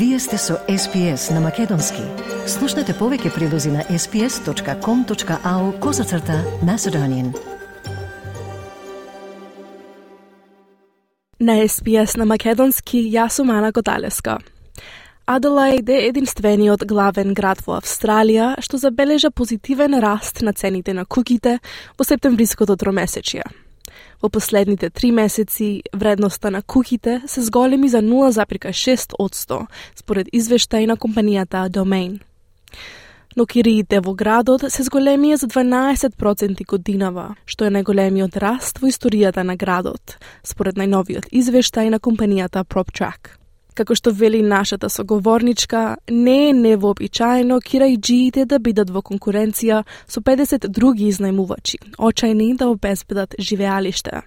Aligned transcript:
Вие 0.00 0.18
сте 0.18 0.38
со 0.38 0.54
SPS 0.68 1.34
на 1.34 1.40
Македонски. 1.40 2.00
Слушнете 2.48 2.94
повеќе 2.96 3.34
прилози 3.34 3.68
на 3.68 3.82
sps.com.au 3.84 5.64
козацрта 5.80 6.38
на 6.64 6.78
Седонин. 6.78 7.34
На 11.40 11.58
SPS 11.68 12.16
на 12.16 12.24
Македонски 12.24 13.02
јас 13.12 13.36
сум 13.36 13.50
Ана 13.50 13.72
Годалеска. 13.72 14.38
Аделаид 15.26 15.88
е 15.88 16.06
единствениот 16.08 16.86
главен 16.88 17.34
град 17.34 17.60
во 17.66 17.76
Австралија 17.76 18.54
што 18.64 18.80
забележа 18.80 19.28
позитивен 19.30 20.00
раст 20.00 20.40
на 20.40 20.56
цените 20.56 20.96
на 20.96 21.04
куките 21.04 21.58
во 21.98 22.08
септемвриското 22.08 22.76
тромесечие. 22.76 23.44
Во 24.22 24.28
последните 24.28 24.90
три 24.90 25.10
месеци, 25.10 25.82
вредноста 25.92 26.50
на 26.50 26.62
куките 26.62 27.22
се 27.26 27.42
зголеми 27.42 27.88
за 27.88 28.02
0,6 28.02 29.66
според 29.96 30.26
извештај 30.28 30.86
на 30.86 30.96
компанијата 30.96 31.68
Domain. 31.68 32.20
Но 33.36 33.46
кириите 33.46 34.00
во 34.00 34.14
градот 34.14 34.64
се 34.68 34.82
зголемија 34.82 35.34
за 35.34 35.46
12% 35.46 36.66
годинава, 36.66 37.34
што 37.46 37.64
е 37.64 37.70
најголемиот 37.70 38.36
раст 38.36 38.82
во 38.82 38.90
историјата 38.90 39.42
на 39.42 39.56
градот, 39.56 40.18
според 40.42 40.76
најновиот 40.76 41.30
извештај 41.30 41.90
на 41.90 42.00
компанијата 42.00 42.64
PropTrack. 42.64 43.39
Како 43.74 43.94
што 43.94 44.10
вели 44.10 44.42
нашата 44.42 44.88
соговорничка, 44.88 45.96
не 46.10 46.48
е 46.48 46.52
невообичаено 46.52 47.60
кирајджиите 47.60 48.46
да 48.46 48.58
бидат 48.58 48.90
во 48.90 49.02
конкуренција 49.02 49.84
со 50.06 50.20
50 50.20 50.68
други 50.68 51.08
изнајмувачи, 51.12 51.78
очајни 51.98 52.56
да 52.56 52.68
обезбедат 52.68 53.34
живеалиште. 53.38 54.22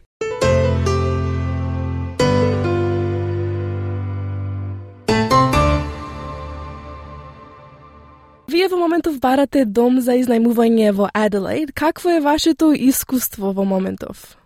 Вие 8.54 8.68
во 8.70 8.78
моментов 8.78 9.18
барате 9.20 9.66
дом 9.66 9.98
за 9.98 10.14
изнајмување 10.20 10.92
во 10.94 11.08
Аделаид. 11.14 11.72
Какво 11.74 12.12
е 12.14 12.22
вашето 12.22 12.70
искуство 12.74 13.50
во 13.52 13.66
моментов? 13.66 14.43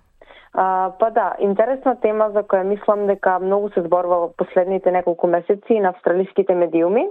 А, 0.59 0.91
па 0.99 1.11
да, 1.11 1.35
интересна 1.39 1.93
тема 2.01 2.31
за 2.33 2.41
која 2.41 2.63
мислам 2.65 3.05
дека 3.05 3.35
многу 3.39 3.69
се 3.75 3.83
зборува 3.85 4.17
во 4.23 4.29
последните 4.41 4.89
неколку 4.91 5.27
месеци 5.29 5.77
на 5.79 5.91
австралиските 5.93 6.55
медиуми. 6.57 7.03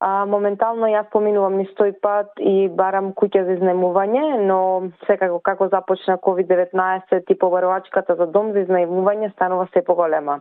А, 0.00 0.24
моментално 0.26 0.88
јас 0.90 1.06
поминувам 1.12 1.54
ни 1.60 1.68
стој 1.70 1.92
пат 2.02 2.42
и 2.42 2.66
барам 2.66 3.12
куќа 3.14 3.44
за 3.46 3.54
изнемување, 3.54 4.24
но 4.48 4.58
секако 5.06 5.38
како 5.38 5.68
започна 5.70 6.16
COVID-19 6.18 7.30
и 7.30 7.38
побарувачката 7.38 8.16
за 8.18 8.26
дом 8.26 8.50
за 8.52 8.64
изнемување 8.66 9.30
станува 9.36 9.68
се 9.70 9.84
поголема. 9.84 10.40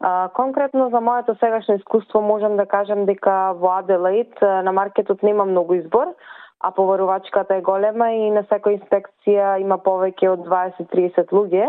А, 0.00 0.30
конкретно 0.32 0.88
за 0.88 1.00
моето 1.00 1.36
сегашно 1.44 1.76
искуство 1.76 2.24
можам 2.24 2.56
да 2.56 2.64
кажам 2.66 3.04
дека 3.04 3.52
во 3.52 3.76
Аделаид 3.82 4.40
на 4.40 4.72
маркетот 4.72 5.22
нема 5.22 5.44
многу 5.44 5.74
избор, 5.74 6.16
а 6.60 6.70
поварувачката 6.70 7.54
е 7.54 7.60
голема 7.62 8.10
и 8.12 8.30
на 8.30 8.42
секоја 8.50 8.80
инспекција 8.80 9.56
има 9.60 9.78
повеќе 9.78 10.32
од 10.32 10.46
20-30 10.48 11.32
луѓе. 11.32 11.68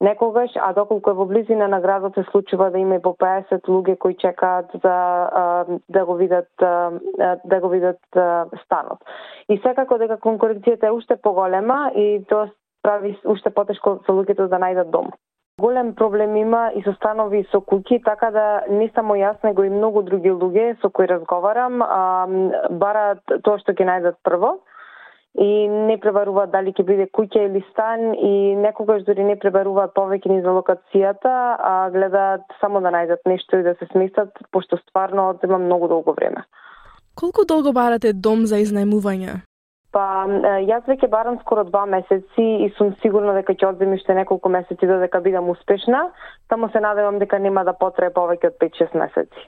Некогаш, 0.00 0.50
а 0.60 0.72
доколку 0.74 1.10
е 1.10 1.16
во 1.16 1.24
близина 1.24 1.68
на 1.68 1.80
градот 1.80 2.14
се 2.14 2.24
случува 2.30 2.70
да 2.70 2.78
има 2.78 2.96
и 2.96 3.02
по 3.02 3.14
50 3.14 3.62
луѓе 3.70 3.98
кои 3.98 4.16
чекаат 4.18 4.74
за 4.82 4.96
да 5.88 6.04
го 6.04 6.14
видат 6.14 6.50
да 7.44 7.60
го 7.60 7.68
видат 7.68 8.00
станот. 8.64 8.98
И 9.48 9.58
секако 9.58 9.98
дека 9.98 10.18
конкуренцијата 10.18 10.90
е 10.90 10.96
уште 10.96 11.16
поголема 11.16 11.92
и 11.94 12.24
тоа 12.28 12.50
прави 12.82 13.16
уште 13.24 13.50
потешко 13.50 14.00
за 14.06 14.12
луѓето 14.12 14.48
да 14.48 14.58
најдат 14.58 14.90
дом. 14.90 15.14
Голем 15.58 15.94
проблем 15.94 16.36
има 16.36 16.72
и 16.74 16.82
со 16.82 16.92
станови 16.96 17.44
со 17.52 17.60
куќи, 17.62 18.00
така 18.02 18.30
да 18.34 18.64
не 18.68 18.88
само 18.94 19.14
јас, 19.14 19.36
него 19.44 19.62
и 19.62 19.70
многу 19.70 20.02
други 20.02 20.32
луѓе 20.34 20.80
со 20.82 20.90
кои 20.90 21.06
разговарам, 21.06 21.78
а, 21.82 22.26
бараат 22.70 23.22
тоа 23.46 23.60
што 23.62 23.70
ќе 23.70 23.86
најдат 23.86 24.18
прво 24.26 24.58
и 25.38 25.68
не 25.68 25.94
пребаруваат 26.02 26.50
дали 26.50 26.74
ќе 26.74 26.86
биде 26.90 27.06
куќа 27.06 27.46
или 27.46 27.62
стан 27.70 28.18
и 28.18 28.56
некогаш 28.66 29.06
дури 29.06 29.22
не 29.22 29.38
пребаруваат 29.38 29.94
повеќе 29.94 30.34
ни 30.34 30.42
за 30.42 30.50
локацијата, 30.58 31.38
а 31.58 31.88
гледаат 31.94 32.42
само 32.60 32.82
да 32.82 32.90
најдат 32.90 33.22
нешто 33.26 33.62
и 33.62 33.62
да 33.62 33.78
се 33.78 33.86
сместат, 33.92 34.34
пошто 34.50 34.76
стварно 34.82 35.30
одзема 35.30 35.58
многу 35.58 35.88
долго 35.88 36.18
време. 36.18 36.42
Колку 37.14 37.46
долго 37.46 37.70
барате 37.72 38.12
дом 38.12 38.46
за 38.50 38.58
изнајмување? 38.58 39.38
Па, 39.94 40.26
јас 40.66 40.88
веќе 40.90 41.06
барам 41.06 41.36
скоро 41.44 41.62
два 41.68 41.84
месеци 41.86 42.44
и 42.66 42.70
сум 42.74 42.96
сигурна 43.02 43.36
дека 43.36 43.54
ќе 43.54 43.68
одземи 43.68 44.00
уште 44.00 44.16
неколку 44.18 44.50
месеци 44.50 44.88
додека 44.90 45.20
бидам 45.22 45.50
успешна, 45.52 46.08
само 46.50 46.68
се 46.72 46.82
надевам 46.82 47.20
дека 47.22 47.38
нема 47.38 47.62
да 47.64 47.76
потрае 47.78 48.10
повеќе 48.10 48.50
од 48.50 48.56
5-6 48.62 48.96
месеци. 48.98 49.44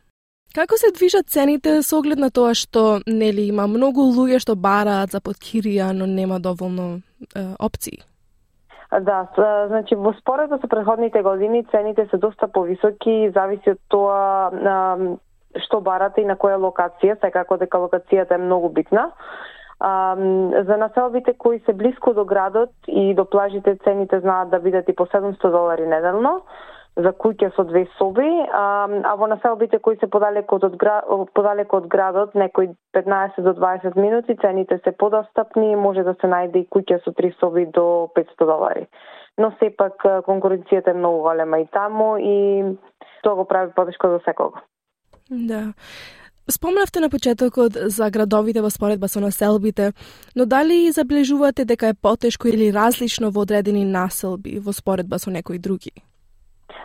Како 0.55 0.79
се 0.79 0.93
движат 0.95 1.27
цените 1.29 1.81
со 1.83 1.99
оглед 1.99 2.23
на 2.23 2.31
тоа 2.31 2.55
што 2.55 3.01
нели 3.07 3.49
има 3.51 3.67
многу 3.67 4.07
луѓе 4.07 4.39
што 4.45 4.55
бараат 4.55 5.17
за 5.17 5.21
подкирија, 5.21 5.91
но 5.93 6.07
нема 6.07 6.39
доволно 6.41 6.87
е, 6.95 7.43
опции? 7.59 7.99
Да, 9.03 9.27
значи 9.67 9.99
во 9.99 10.15
споредба 10.21 10.61
со 10.63 10.69
предходните 10.71 11.23
години 11.23 11.67
цените 11.75 12.07
се 12.11 12.17
доста 12.23 12.47
повисоки, 12.49 13.33
зависи 13.35 13.75
од 13.75 13.83
тоа 13.91 15.19
што 15.67 15.81
барате 15.81 16.23
и 16.23 16.29
на 16.29 16.37
која 16.39 16.57
локација, 16.63 17.19
секако 17.21 17.59
дека 17.59 17.83
локацијата 17.83 18.39
е 18.39 18.45
многу 18.47 18.71
битна. 18.71 19.11
А, 19.81 20.17
за 20.67 20.77
населбите 20.77 21.35
кои 21.39 21.61
се 21.61 21.73
близко 21.73 22.15
до 22.15 22.25
градот 22.25 22.71
и 22.89 23.15
до 23.15 23.25
плажите 23.25 23.77
цените 23.85 24.21
знаат 24.21 24.51
да 24.51 24.61
бидат 24.61 24.89
и 24.89 24.95
по 24.95 25.07
700 25.07 25.51
долари 25.51 25.87
неделно 25.87 26.43
за 26.97 27.13
куќа 27.13 27.51
со 27.53 27.65
две 27.69 27.85
соби, 27.99 28.25
а, 28.25 28.89
а 29.05 29.15
во 29.21 29.27
населбите 29.29 29.79
кои 29.85 29.99
се 30.01 30.09
подалеку 30.09 30.57
од, 30.57 30.77
град, 30.81 31.05
подалеко 31.37 31.83
од 31.83 31.89
градот, 31.93 32.35
некои 32.35 32.71
15 32.97 33.43
до 33.45 33.53
20 33.53 33.99
минути, 34.01 34.37
цените 34.41 34.81
се 34.85 34.93
подостапни 34.93 35.73
и 35.73 35.77
може 35.77 36.07
да 36.09 36.15
се 36.21 36.31
најде 36.33 36.65
и 36.65 36.69
куќа 36.73 37.03
со 37.05 37.13
три 37.13 37.35
соби 37.41 37.67
до 37.67 38.09
500 38.17 38.49
долари. 38.49 38.87
Но 39.37 39.53
сепак 39.61 40.01
конкуренцијата 40.25 40.95
е 40.95 40.97
многу 40.97 41.21
голема 41.29 41.61
и 41.61 41.67
таму 41.67 42.17
и 42.17 42.65
тоа 43.23 43.37
го 43.37 43.45
прави 43.45 43.73
потешко 43.77 44.09
за 44.09 44.21
секого. 44.25 44.65
Да. 45.31 45.75
Спомнавте 46.49 47.01
на 47.01 47.11
почетокот 47.11 47.77
за 47.87 48.11
градовите 48.11 48.63
во 48.63 48.71
споредба 48.71 49.09
со 49.09 49.21
населбите, 49.21 49.93
но 50.35 50.47
дали 50.47 50.93
забележувате 50.93 51.65
дека 51.65 51.89
е 51.89 51.95
потешко 51.95 52.49
или 52.49 52.73
различно 52.73 53.31
во 53.31 53.43
одредени 53.43 53.85
населби 53.85 54.59
во 54.59 54.73
споредба 54.73 55.19
со 55.19 55.31
некои 55.31 55.59
други? 55.59 55.91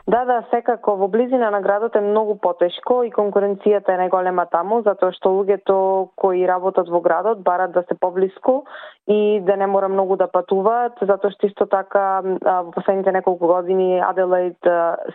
Да, 0.07 0.25
да, 0.25 0.43
секако 0.49 0.95
во 0.97 1.07
близина 1.07 1.51
на 1.51 1.61
градот 1.61 1.95
е 1.95 2.01
многу 2.01 2.35
потешко 2.41 3.03
и 3.05 3.11
конкуренцијата 3.13 3.93
е 3.93 3.99
најголема 4.01 4.47
таму, 4.49 4.81
затоа 4.81 5.13
што 5.13 5.29
луѓето 5.29 5.75
кои 6.17 6.41
работат 6.49 6.89
во 6.89 7.01
градот 7.05 7.43
барат 7.45 7.71
да 7.71 7.83
се 7.85 7.93
поблиску 7.93 8.63
и 9.07 9.39
да 9.45 9.57
не 9.57 9.67
мора 9.67 9.89
многу 9.89 10.17
да 10.17 10.27
патуваат, 10.27 10.97
затоа 11.01 11.31
што 11.35 11.47
исто 11.47 11.67
така 11.69 12.23
во 12.23 12.71
последните 12.73 13.11
неколку 13.13 13.47
години 13.47 14.01
Аделаид 14.01 14.57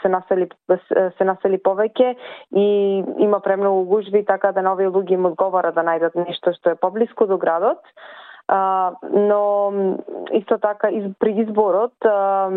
се 0.02 0.08
насели 0.08 0.46
се 0.70 1.24
насели 1.24 1.58
повеќе 1.58 2.14
и 2.54 3.04
има 3.18 3.40
премногу 3.40 3.84
гужви, 3.90 4.24
така 4.24 4.52
да 4.52 4.62
нови 4.62 4.86
луѓе 4.86 5.18
им 5.18 5.26
одговара 5.26 5.72
да 5.72 5.82
најдат 5.82 6.14
нешто 6.14 6.54
што 6.54 6.70
е 6.70 6.78
поблиску 6.78 7.26
до 7.26 7.38
градот. 7.38 7.82
А, 8.48 8.92
но 9.12 9.72
исто 10.32 10.58
така 10.58 10.88
из, 10.88 11.04
при 11.18 11.32
изборот 11.42 11.94
а, 12.04 12.48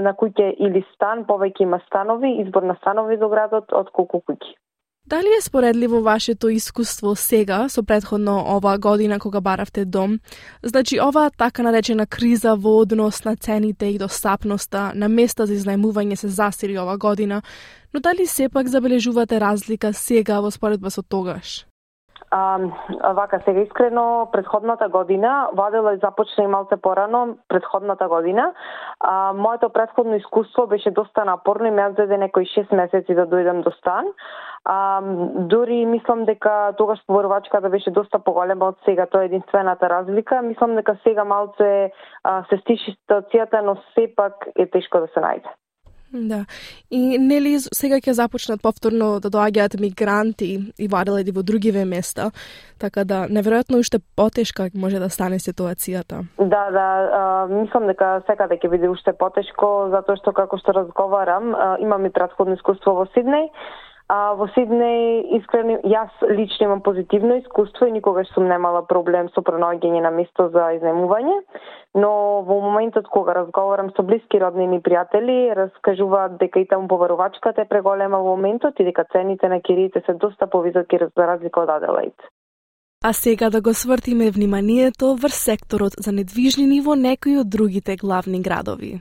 на 0.00 0.14
куќе 0.16 0.54
или 0.58 0.84
стан, 0.94 1.26
повеќе 1.28 1.62
има 1.68 1.80
станови, 1.86 2.40
избор 2.40 2.62
на 2.62 2.76
станови 2.80 3.16
до 3.16 3.28
градот 3.28 3.72
од 3.72 3.90
колку 3.92 4.22
куќи. 4.24 4.54
Дали 5.06 5.26
е 5.38 5.40
споредливо 5.40 6.00
вашето 6.00 6.48
искуство 6.48 7.16
сега 7.16 7.68
со 7.68 7.82
предходно 7.82 8.40
оваа 8.56 8.78
година 8.78 9.18
кога 9.20 9.40
баравте 9.40 9.84
дом? 9.84 10.18
Значи, 10.62 11.00
оваа 11.00 11.30
така 11.30 11.62
наречена 11.62 12.06
криза 12.06 12.56
во 12.56 12.78
однос 12.80 13.24
на 13.24 13.36
цените 13.36 13.86
и 13.86 13.98
достапноста 13.98 14.92
на 14.94 15.08
места 15.08 15.44
за 15.46 15.52
изнајмување 15.52 16.14
се 16.14 16.28
засили 16.28 16.78
ова 16.78 16.96
година, 16.96 17.42
но 17.94 18.00
дали 18.00 18.26
сепак 18.26 18.68
забележувате 18.68 19.40
разлика 19.40 19.92
сега 19.92 20.40
во 20.40 20.50
споредба 20.50 20.90
со 20.90 21.02
тогаш? 21.02 21.66
А, 22.30 22.58
вака 23.14 23.40
сега 23.44 23.60
искрено 23.60 24.28
предходната 24.32 24.88
година, 24.88 25.48
Вадела 25.52 25.96
започна 25.96 26.44
и 26.44 26.46
малце 26.46 26.76
порано 26.76 27.36
предходната 27.48 28.08
година. 28.08 28.52
А, 29.00 29.32
моето 29.32 29.70
предходно 29.70 30.14
искуство 30.14 30.66
беше 30.66 30.90
доста 30.90 31.24
напорно 31.24 31.66
и 31.66 31.70
ме 31.70 31.86
одзеде 31.86 32.18
некои 32.18 32.44
6 32.44 32.74
месеци 32.74 33.14
да 33.14 33.26
дојдам 33.26 33.62
до 33.62 33.70
стан. 33.70 34.04
А, 34.64 35.00
дури 35.34 35.86
мислам 35.86 36.24
дека 36.24 36.72
тогаш 36.76 37.06
поборувачката 37.06 37.60
да 37.60 37.68
беше 37.68 37.90
доста 37.90 38.18
поголема 38.18 38.64
од 38.64 38.78
сега, 38.84 39.06
тоа 39.06 39.22
е 39.22 39.26
единствената 39.26 39.90
разлика. 39.90 40.42
Мислам 40.42 40.74
дека 40.74 40.96
сега 41.02 41.24
малце 41.24 41.90
а, 42.24 42.44
се 42.48 42.56
стиши 42.56 42.96
ситуацијата, 42.96 43.60
но 43.60 43.76
сепак 43.94 44.48
е 44.56 44.66
тешко 44.66 45.00
да 45.00 45.06
се 45.06 45.20
најде. 45.20 45.48
Да. 46.14 46.44
И 46.90 47.18
нели 47.18 47.56
сега 47.58 47.98
ќе 47.98 48.14
започнат 48.14 48.62
повторно 48.62 49.18
да 49.20 49.30
доаѓаат 49.34 49.80
мигранти 49.82 50.50
и 50.78 50.88
ваделеди 50.88 51.34
во 51.34 51.42
другиве 51.42 51.84
места, 51.84 52.30
така 52.78 53.04
да 53.04 53.24
неверојатно 53.26 53.80
уште 53.82 53.98
потешка 54.16 54.68
може 54.74 55.02
да 55.02 55.10
стане 55.10 55.40
ситуацијата. 55.42 56.22
Да, 56.38 56.70
да, 56.70 56.86
а, 57.20 57.24
мислам 57.50 57.90
дека 57.90 58.22
секаде 58.30 58.60
ќе 58.62 58.70
биде 58.70 58.88
уште 58.88 59.12
потешко 59.12 59.90
затоа 59.90 60.16
што 60.22 60.32
како 60.32 60.58
што 60.62 60.76
разговарам, 60.78 61.50
а, 61.54 61.74
имам 61.82 62.06
и 62.06 62.14
претходно 62.14 62.54
искуство 62.54 62.94
во 62.94 63.08
Сиднеј, 63.16 63.50
А 64.06 64.34
во 64.36 64.44
Сиднеј 64.52 65.32
искрено 65.38 65.78
јас 65.88 66.12
лично 66.28 66.66
имам 66.66 66.82
позитивно 66.84 67.38
искуство 67.40 67.86
и 67.88 67.92
никогаш 67.92 68.28
сум 68.34 68.44
немала 68.50 68.82
проблем 68.84 69.30
со 69.32 69.40
пронаоѓање 69.40 70.02
на 70.04 70.10
место 70.12 70.50
за 70.52 70.66
изнемување, 70.76 71.38
но 71.96 72.10
во 72.44 72.58
моментот 72.60 73.08
кога 73.08 73.32
разговарам 73.38 73.88
со 73.96 74.04
блиски 74.04 74.38
роднини 74.42 74.76
и 74.76 74.84
пријатели, 74.84 75.54
раскажуваат 75.56 76.36
дека 76.36 76.60
и 76.60 76.68
таму 76.68 76.88
поварувачката 76.88 77.64
е 77.64 77.70
преголема 77.70 78.20
во 78.20 78.36
моментот 78.36 78.80
и 78.80 78.84
дека 78.84 79.06
цените 79.12 79.48
на 79.48 79.60
кириите 79.60 80.04
се 80.04 80.14
доста 80.14 80.46
повисоки 80.46 81.00
за 81.00 81.26
разлика 81.26 81.64
од 81.64 81.70
Аделаид. 81.70 82.28
А 83.04 83.12
сега 83.12 83.50
да 83.50 83.60
го 83.60 83.74
свртиме 83.74 84.30
вниманието 84.30 85.16
врз 85.16 85.34
секторот 85.34 85.92
за 85.98 86.12
недвижнини 86.12 86.80
во 86.80 86.94
некои 86.94 87.40
од 87.40 87.48
другите 87.48 87.96
главни 87.96 88.40
градови. 88.42 89.00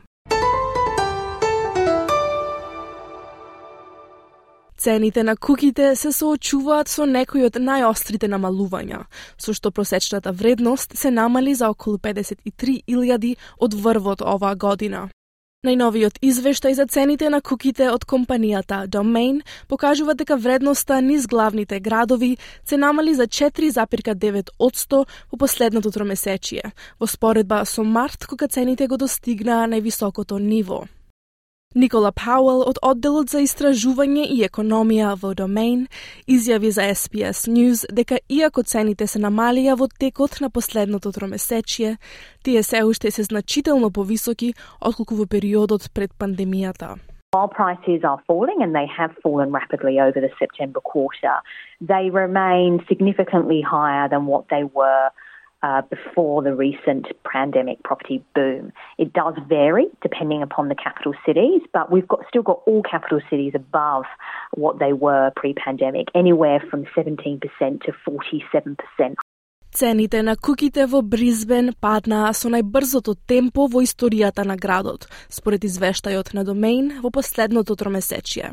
Цените 4.84 5.24
на 5.24 5.38
куките 5.38 5.96
се 5.96 6.10
соочуваат 6.12 6.90
со 6.92 7.06
некои 7.08 7.46
од 7.48 7.56
најострите 7.56 8.28
намалувања, 8.28 8.98
со 9.40 9.54
што 9.56 9.70
просечната 9.72 10.32
вредност 10.36 10.98
се 11.00 11.08
намали 11.08 11.54
за 11.56 11.70
околу 11.72 11.96
53.000 12.04 13.30
од 13.64 13.78
врвот 13.80 14.20
оваа 14.28 14.58
година. 14.60 15.06
Најновиот 15.64 16.20
извештај 16.20 16.76
за 16.76 16.86
цените 16.92 17.30
на 17.32 17.40
куките 17.40 17.88
од 17.94 18.04
компанијата 18.04 18.82
Domain 18.92 19.40
покажува 19.72 20.18
дека 20.20 20.36
вредноста 20.36 20.98
низ 21.00 21.30
главните 21.32 21.80
градови 21.80 22.34
се 22.66 22.78
намали 22.78 23.14
за 23.16 23.28
4,9% 23.28 25.06
во 25.32 25.38
последното 25.40 25.92
тромесечие, 25.96 26.74
во 27.00 27.08
споредба 27.08 27.64
со 27.64 27.88
март 27.88 28.28
кога 28.28 28.52
цените 28.52 28.88
го 28.92 29.00
достигнаа 29.00 29.64
највисокото 29.64 30.44
ниво. 30.44 30.84
Никола 31.76 32.12
Пауел 32.12 32.60
од 32.70 32.78
одделот 32.86 33.32
за 33.34 33.40
истражување 33.42 34.28
и 34.30 34.44
економија 34.46 35.16
во 35.18 35.32
Домейн 35.34 35.88
изјави 36.30 36.70
за 36.70 36.86
SPS 36.94 37.48
News 37.50 37.82
дека 37.90 38.20
иако 38.30 38.62
цените 38.62 39.08
се 39.10 39.18
намалија 39.24 39.74
во 39.80 39.88
текот 39.90 40.38
на 40.42 40.52
последното 40.54 41.10
тромесечие, 41.16 41.96
тие 42.44 42.62
се 42.64 42.84
уште 42.86 43.10
се 43.10 43.24
значително 43.24 43.90
повисоки 43.90 44.54
отколку 44.82 45.18
во 45.18 45.26
периодот 45.26 45.90
пред 45.96 46.14
пандемијата. 46.14 47.00
While 47.34 47.50
prices 47.50 48.06
are 48.06 48.22
falling 48.28 48.62
and 48.62 48.76
they 48.76 48.86
have 48.86 49.18
fallen 49.24 49.50
rapidly 49.52 49.98
over 50.00 50.22
the 50.22 50.30
September 50.38 50.80
quarter, 50.80 51.42
they 51.82 52.12
remain 52.12 52.86
significantly 52.88 53.62
higher 53.66 54.08
than 54.08 54.28
what 54.28 54.46
they 54.54 54.64
were 54.78 55.10
uh, 55.64 55.82
before 55.90 56.44
the 56.44 56.54
recent 56.54 57.08
pandemic 57.24 57.82
property 57.84 58.24
boom. 58.36 58.72
It 58.98 59.14
does 59.14 59.36
vary 59.48 59.88
depending 60.02 60.44
upon 60.44 60.68
the 60.68 60.76
capital 60.76 61.14
cities, 61.26 61.62
but 61.72 61.92
we've 61.92 62.08
got 62.08 62.20
still 62.28 62.44
got 62.44 62.62
all 62.68 62.84
capital 62.84 63.22
cities 63.30 63.54
above 63.56 64.04
what 64.54 64.78
they 64.80 64.94
were 64.94 65.32
pre-pandemic, 65.36 66.08
anywhere 66.14 66.60
from 66.70 66.86
17% 66.96 67.40
to 67.86 67.92
47%. 68.08 69.16
Цените 69.74 70.22
на 70.24 70.36
куките 70.38 70.86
во 70.86 71.02
Бризбен 71.02 71.72
паднаа 71.82 72.30
со 72.38 72.52
најбрзото 72.54 73.16
темпо 73.26 73.66
во 73.66 73.82
историјата 73.82 74.46
на 74.46 74.54
градот, 74.54 75.08
според 75.34 75.66
извештајот 75.66 76.36
на 76.38 76.44
Домейн 76.46 77.02
во 77.02 77.10
последното 77.10 77.74
тромесечие. 77.76 78.52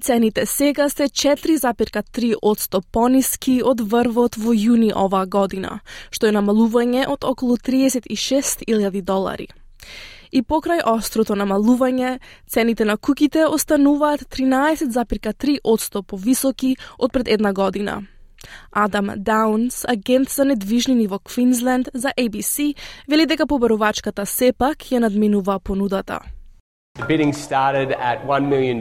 Цените 0.00 0.46
сега 0.46 0.88
се 0.88 1.02
4,3% 1.02 2.80
пониски 2.92 3.60
од 3.64 3.80
врвот 3.80 4.36
во 4.40 4.54
јуни 4.56 4.92
оваа 4.96 5.26
година, 5.26 5.80
што 6.10 6.26
е 6.26 6.32
намалување 6.32 7.04
од 7.08 7.24
околу 7.24 7.56
36.000 7.56 9.02
долари. 9.02 9.48
И 10.32 10.40
покрај 10.42 10.80
острото 10.86 11.36
намалување, 11.36 12.18
цените 12.48 12.84
на 12.84 12.96
куките 12.96 13.44
остануваат 13.44 14.24
13,3% 14.32 16.02
повисоки 16.02 16.76
од 16.98 17.12
пред 17.12 17.28
една 17.28 17.52
година. 17.52 18.00
Адам 18.72 19.10
Даунс, 19.16 19.84
агент 19.84 20.28
за 20.30 20.44
недвижнини 20.44 21.06
во 21.06 21.18
Квинсленд 21.18 21.88
за 21.94 22.12
ABC, 22.16 22.74
вели 23.08 23.26
дека 23.26 23.46
побарувачката 23.46 24.26
сепак 24.26 24.78
ја 24.88 25.04
надминува 25.04 25.60
понудата. 25.60 26.22
The 26.95 27.05
bidding 27.05 27.33
started 27.33 27.91
at 27.91 28.25
$1 28.25 28.47
million 28.47 28.77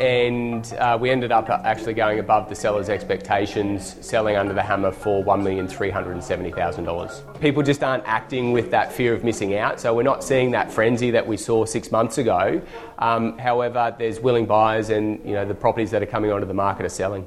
and 0.00 0.66
uh, 0.80 0.98
we 1.00 1.10
ended 1.10 1.30
up 1.30 1.48
actually 1.48 1.94
going 1.94 2.18
above 2.18 2.48
the 2.48 2.56
seller's 2.56 2.88
expectations, 2.88 3.94
selling 4.00 4.34
under 4.34 4.52
the 4.52 4.64
hammer 4.64 4.90
for 4.90 5.22
$1,370,000. 5.22 7.40
People 7.40 7.62
just 7.62 7.84
aren't 7.84 8.02
acting 8.04 8.50
with 8.50 8.72
that 8.72 8.92
fear 8.92 9.14
of 9.14 9.22
missing 9.22 9.54
out, 9.54 9.78
so 9.78 9.94
we're 9.94 10.02
not 10.02 10.24
seeing 10.24 10.50
that 10.50 10.72
frenzy 10.72 11.12
that 11.12 11.24
we 11.24 11.36
saw 11.36 11.64
six 11.64 11.92
months 11.92 12.18
ago. 12.18 12.60
Um, 12.98 13.38
however, 13.38 13.94
there's 13.96 14.18
willing 14.18 14.46
buyers 14.46 14.90
and 14.90 15.24
you 15.24 15.34
know, 15.34 15.44
the 15.44 15.54
properties 15.54 15.92
that 15.92 16.02
are 16.02 16.06
coming 16.06 16.32
onto 16.32 16.48
the 16.48 16.54
market 16.54 16.84
are 16.84 16.88
selling. 16.88 17.26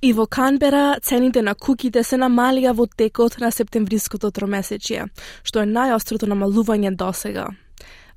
И 0.00 0.12
во 0.12 0.26
Канбера 0.26 0.98
цените 1.02 1.42
на 1.42 1.54
куките 1.54 2.04
се 2.04 2.16
намалија 2.16 2.72
во 2.72 2.86
текот 2.86 3.40
на 3.40 3.50
септемвриското 3.50 4.30
тромесечие, 4.30 5.06
што 5.42 5.60
е 5.60 5.66
најострото 5.66 6.26
намалување 6.28 6.94
досега. 6.94 7.48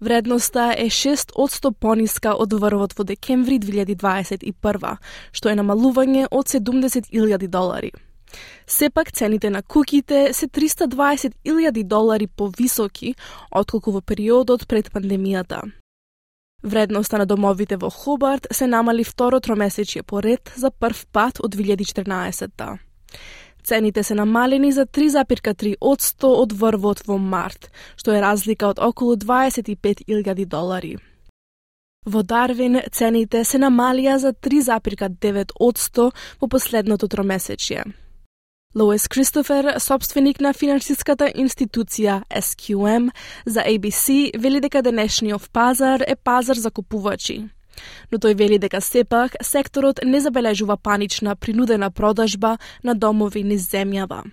Вредноста 0.00 0.74
е 0.78 0.90
6 0.90 1.32
од 1.34 1.50
100 1.50 1.72
пониска 1.72 2.34
од 2.34 2.52
врвот 2.52 2.92
во 2.98 3.04
декември 3.04 3.58
2021, 3.58 4.96
што 5.32 5.48
е 5.48 5.56
намалување 5.56 6.26
од 6.30 6.46
70.000 6.52 7.46
долари. 7.48 7.92
Сепак 8.66 9.12
цените 9.12 9.50
на 9.50 9.62
куките 9.62 10.32
се 10.32 10.48
320.000 10.48 11.82
долари 11.82 12.26
повисоки 12.26 13.14
отколку 13.50 13.92
во 13.92 14.00
периодот 14.00 14.66
пред 14.68 14.92
пандемијата. 14.92 15.62
Вредноста 16.62 17.18
на 17.18 17.26
домовите 17.26 17.76
во 17.76 17.90
Хобарт 17.90 18.46
се 18.50 18.66
намали 18.66 19.04
второ 19.04 19.40
тромесечје 19.40 20.02
поред 20.02 20.52
за 20.56 20.70
прв 20.70 21.06
пат 21.12 21.40
од 21.40 21.54
2014 21.54 22.50
-та. 22.56 22.78
Цените 23.66 24.02
се 24.02 24.14
намалени 24.14 24.72
за 24.72 24.86
3,3 24.86 25.74
од 25.80 26.00
100 26.00 26.28
од 26.42 26.52
врвот 26.52 27.00
во 27.06 27.16
март, 27.18 27.66
што 27.98 28.12
е 28.14 28.20
разлика 28.22 28.68
од 28.70 28.78
околу 28.78 29.16
25.000 29.18 30.44
долари. 30.46 30.92
Во 32.06 32.22
Дарвин 32.22 32.78
цените 32.94 33.42
се 33.44 33.58
намалија 33.58 34.20
за 34.22 34.30
3,9 34.32 35.56
од 35.58 35.82
100 35.82 36.06
во 36.40 36.46
последното 36.46 37.08
тромесечје. 37.10 37.82
Лоис 38.76 39.08
Кристофер, 39.08 39.80
собственик 39.80 40.38
на 40.40 40.52
финансиската 40.52 41.26
институција 41.34 42.22
SQM 42.30 43.10
за 43.46 43.66
ABC, 43.66 44.30
вели 44.38 44.60
дека 44.60 44.82
денешниот 44.82 45.50
пазар 45.50 46.06
е 46.06 46.14
пазар 46.14 46.54
за 46.54 46.70
купувачи. 46.70 47.48
но 48.11 48.17
тој 48.17 48.35
вели 48.35 48.57
дека 48.57 48.81
сепак 48.81 49.35
секторот 49.41 49.99
не 50.03 50.19
забележува 50.21 50.77
панична 50.77 51.35
принудена 51.35 51.91
продажба 51.91 52.57
на 52.83 52.95
домови 52.95 53.43
низ 53.43 53.69
земјава. 53.71 54.23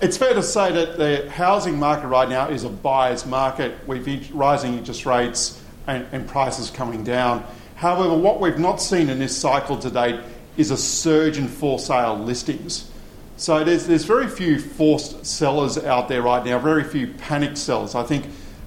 It's 0.00 0.18
fair 0.18 0.34
to 0.34 0.42
say 0.42 0.72
that 0.72 0.98
the 0.98 1.30
housing 1.30 1.78
market 1.78 2.08
right 2.08 2.28
now 2.28 2.48
is 2.48 2.64
a 2.64 2.68
buyer's 2.68 3.24
market 3.24 3.72
with 3.86 4.06
rising 4.34 4.76
interest 4.76 5.06
rates 5.06 5.58
and, 5.86 6.04
and 6.12 6.28
prices 6.28 6.70
coming 6.70 7.02
down. 7.02 7.42
However, 7.76 8.14
what 8.14 8.40
we've 8.40 8.58
not 8.58 8.80
seen 8.80 9.08
in 9.08 9.18
this 9.18 9.34
cycle 9.36 9.78
to 9.78 9.90
date 9.90 10.20
is 10.58 10.70
a 10.70 10.76
surge 10.76 11.38
in 11.38 11.48
for 11.48 11.78
sale 11.78 12.16
listings. 12.18 12.90
So 13.38 13.64
there's, 13.64 13.86
there's 13.86 14.04
very 14.04 14.28
few 14.28 14.58
forced 14.58 15.24
sellers 15.24 15.78
out 15.78 16.08
there 16.08 16.22
right 16.22 16.44
now, 16.44 16.58
very 16.58 16.84
few 16.84 17.08
panicked 17.14 17.58
sellers. 17.58 17.94
I 17.94 18.02
think 18.02 18.26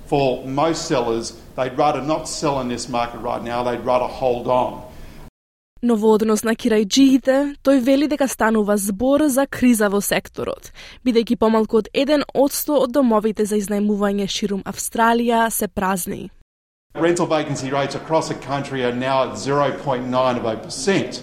for 0.10 0.44
most 0.46 0.88
sellers, 0.88 1.34
they'd 1.56 1.78
rather 1.78 2.02
not 2.02 2.28
sell 2.28 2.60
in 2.62 2.68
this 2.68 2.90
market 2.90 3.20
right 3.20 3.44
now, 3.44 3.64
they'd 3.64 3.86
rather 3.86 4.08
hold 4.08 4.48
on. 4.48 4.82
Но 5.82 5.96
во 5.96 6.18
однос 6.18 6.44
на 6.44 6.58
кирајджиите, 6.60 7.56
тој 7.64 7.80
вели 7.80 8.08
дека 8.12 8.28
станува 8.28 8.76
збор 8.76 9.30
за 9.32 9.46
криза 9.48 9.88
во 9.88 10.02
секторот, 10.04 10.74
бидејќи 11.06 11.38
помалку 11.40 11.80
од 11.80 11.88
1 11.94 12.26
одсто 12.36 12.82
од 12.84 12.92
домовите 12.92 13.46
за 13.46 13.56
изнајмување 13.56 14.28
ширум 14.28 14.66
Австралија 14.68 15.48
се 15.50 15.68
празни. 15.68 16.32
Rental 16.96 17.28
vacancy 17.28 17.72
rates 17.72 17.96
across 17.96 18.28
the 18.28 18.36
country 18.36 18.84
are 18.84 18.92
now 18.92 19.24
at 19.24 19.38
0.9%. 19.38 21.22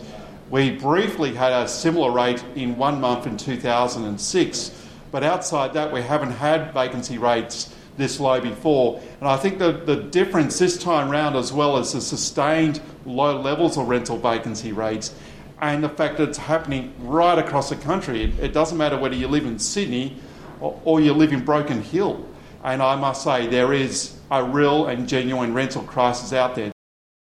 We 0.49 0.71
briefly 0.71 1.35
had 1.35 1.53
a 1.53 1.69
similar 1.69 2.11
rate 2.12 2.43
in 2.55 2.79
one 2.79 3.00
month 3.00 3.26
in 3.26 3.37
2006, 3.37 4.71
but 5.12 5.23
outside 5.23 5.75
that 5.75 5.93
we 5.93 6.00
haven't 6.00 6.33
had 6.38 6.73
vacancy 6.73 7.19
rates 7.19 7.69
this 8.01 8.20
low 8.20 8.41
before. 8.41 9.01
And 9.20 9.29
I 9.29 9.38
think 9.38 9.60
the, 9.60 9.72
the 9.72 9.96
difference 9.96 10.60
this 10.60 10.77
time 10.77 11.10
round, 11.10 11.36
as 11.36 11.53
well 11.53 11.77
as 11.77 11.93
the 11.93 12.01
sustained 12.01 12.81
low 13.05 13.39
levels 13.39 13.77
of 13.77 13.88
rental 13.88 14.17
vacancy 14.17 14.74
rates, 14.74 15.15
and 15.62 15.84
the 15.84 15.89
fact 15.89 16.17
that 16.17 16.29
it's 16.29 16.38
happening 16.38 16.93
right 17.00 17.38
across 17.38 17.70
the 17.70 17.75
country. 17.75 18.24
It, 18.24 18.39
it 18.39 18.53
doesn't 18.53 18.77
matter 18.77 18.98
whether 18.98 19.15
you 19.15 19.27
live 19.27 19.46
in 19.46 19.60
Sydney 19.60 20.17
or, 20.60 20.79
or 20.84 21.00
you 21.00 21.13
live 21.13 21.31
in 21.31 21.46
Broken 21.46 21.81
Hill. 21.81 22.25
And 22.63 22.81
I 22.81 22.96
must 22.96 23.24
say, 23.24 23.48
there 23.48 23.72
is 23.72 24.17
a 24.29 24.43
real 24.43 24.88
and 24.88 25.08
genuine 25.08 25.53
rental 25.53 25.84
crisis 25.84 26.34
out 26.34 26.55
there. 26.55 26.72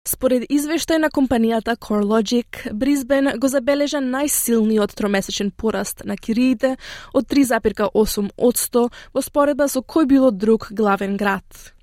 Според 0.06 0.44
извештај 0.54 1.00
на 1.02 1.10
компанијата 1.10 1.74
CoreLogic, 1.82 2.68
Бризбен 2.78 3.32
го 3.42 3.50
забележа 3.50 3.98
најсилниот 4.06 4.94
тромесечен 4.94 5.50
пораст 5.50 6.04
на 6.06 6.14
кириите 6.14 6.76
од 7.18 7.26
3,8 7.26 8.30
од 8.38 8.62
100 8.62 8.84
во 9.18 9.26
споредба 9.26 9.66
со 9.68 9.82
кој 9.82 10.06
било 10.14 10.30
друг 10.30 10.70
главен 10.70 11.18
град. 11.18 11.74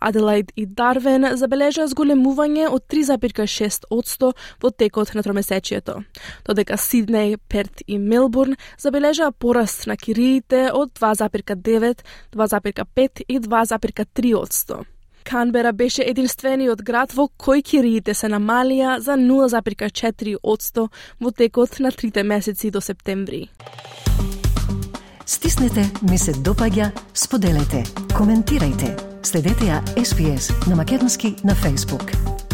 Аделаид 0.00 0.52
и 0.56 0.64
Дарвен 0.64 1.36
забележаа 1.36 1.90
зголемување 1.92 2.70
од 2.72 2.88
3,6% 2.88 4.32
во 4.62 4.70
текот 4.70 5.12
на 5.14 5.22
тромесечието, 5.22 6.02
додека 6.48 6.80
Сиднеј, 6.80 7.36
Перт 7.48 7.82
и 7.86 7.98
Мелбурн 7.98 8.56
забележаа 8.78 9.32
пораст 9.32 9.84
на 9.86 9.96
кириите 10.00 10.70
од 10.72 10.94
2,9, 10.96 12.06
2,5 12.32 13.26
и 13.28 13.40
2,3%. 13.40 14.86
Канбера 15.28 15.72
беше 15.72 16.02
единствениот 16.08 16.80
град 16.82 17.12
во 17.12 17.26
кој 17.28 17.60
кириите 17.60 18.14
се 18.16 18.30
намалија 18.32 18.94
за 19.04 19.18
0,4% 19.20 20.86
во 21.20 21.32
текот 21.36 21.76
на 21.84 21.92
трите 21.92 22.24
месеци 22.24 22.70
до 22.70 22.80
септември. 22.80 23.42
Стиснете, 25.26 25.84
ми 26.08 26.18
се 26.18 26.32
допаѓа, 26.32 26.90
споделете, 27.12 27.84
коментирајте. 28.16 28.96
Следете 29.22 29.68
ја 29.68 29.84
SPS 30.00 30.52
на 30.70 30.76
Македонски 30.80 31.36
на 31.44 31.52
Facebook. 31.52 32.47